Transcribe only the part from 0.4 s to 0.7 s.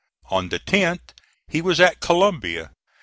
the